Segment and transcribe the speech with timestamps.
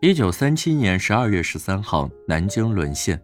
[0.00, 3.20] 一九三七年十二月十三号，南京沦陷。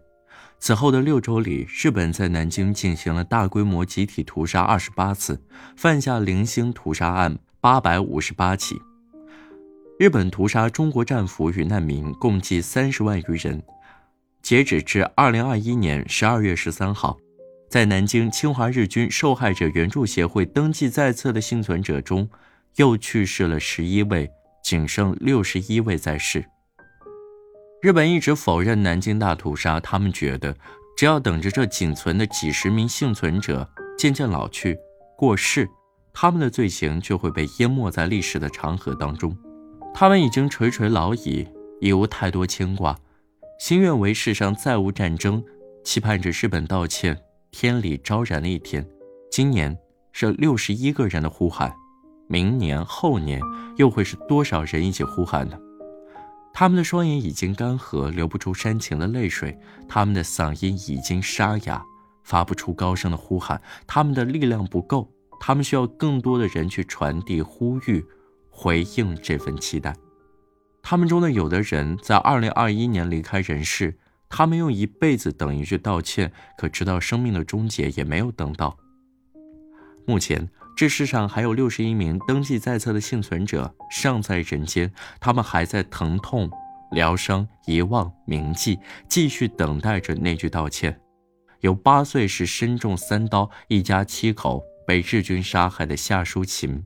[0.59, 5.41] 此后的六周里，日本在南京进行了大规模集体屠杀二十八次，
[5.77, 8.75] 犯下零星屠杀案八百五十八起。
[9.97, 13.63] 日本屠杀中国战俘与难民共计三十万余人。
[14.41, 17.17] 截止至二零二一年十二月十三号，
[17.69, 22.29] 在南京侵华日军受害者援助协会登记在册的幸存者中，
[22.75, 24.29] 又去世了十一位，
[24.61, 26.43] 仅剩六十一位在世。
[27.81, 30.55] 日本一直否认南京大屠杀，他们觉得
[30.97, 34.77] 只要等着这仅存的几十名幸存者渐渐老去、
[35.15, 35.69] 过世，
[36.11, 39.37] 他们的罪行就会被淹没在历史的长河当中。
[39.93, 41.47] 他们已经垂垂老矣，
[41.79, 42.97] 已无太多牵挂，
[43.59, 45.43] 心愿为世上再无战争，
[45.83, 47.15] 期盼着日本道歉、
[47.51, 48.85] 天理昭然的一天。
[49.29, 49.77] 今年
[50.11, 51.71] 是六十一个人的呼喊，
[52.27, 53.39] 明年、后年
[53.77, 55.57] 又会是多少人一起呼喊呢？
[56.57, 59.51] 他们的双眼已经干涸，流不出煽情的泪水；
[59.89, 61.83] 他们的嗓音已经沙哑，
[62.23, 63.61] 发不出高声的呼喊。
[63.85, 68.05] 他们的力量不够，他们需要更多的人去传递、呼吁、
[68.49, 69.93] 回应这份期待。
[70.81, 73.99] 他们中的有的人在二零二一年离开人世，
[74.29, 78.77] 他们用一辈子等一句道歉，可直到生命的终结也没有等到。
[80.07, 80.49] 目前。
[80.75, 86.51] 这世上还有六十一名登记在册的幸存者尚在人间，他们还在疼痛、
[86.91, 90.99] 疗伤、遗忘、铭记，继续等待着那句道歉。
[91.61, 96.83] 有八岁时身中三刀，一家七口被日军杀害的夏淑琴；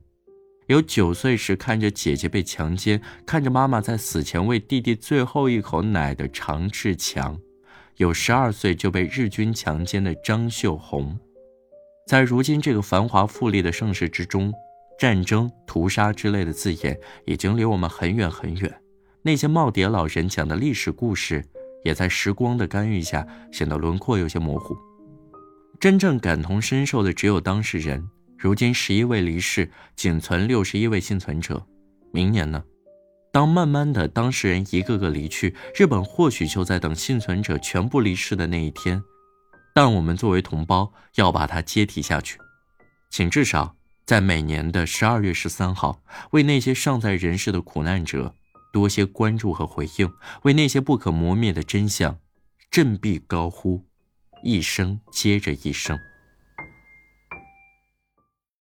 [0.68, 7.34] 有九岁时看着姐姐被强奸，看着妈妈在死前喂弟弟最后一口奶的常志强；
[7.96, 11.18] 有十二岁就被日军强奸的张秀红。
[12.10, 14.52] 在如今这个繁华富丽的盛世之中，
[14.98, 18.80] 战争、屠杀之类的字眼已经离我们很远很远。
[19.22, 21.44] 那些耄耋老人讲的历史故事，
[21.84, 24.76] 也在时光的干预下显得轮廓有些模糊。
[25.78, 28.04] 真正感同身受的只有当事人。
[28.36, 31.64] 如今十一位离世，仅存六十一位幸存者。
[32.10, 32.64] 明年呢？
[33.30, 39.00] 当慢慢的当事人一个个离去，日本或许就在等幸存者全部离世的那一天。
[39.74, 42.38] 但我们作为同胞，要把它接替下去，
[43.08, 48.34] 请至少在每年的十二月十三号，为那些尚在人世的苦难者
[48.72, 52.18] 多些关注和回应，为那些不可磨灭的真相
[52.70, 53.84] 振臂高呼，
[54.42, 55.98] 一声接着一声。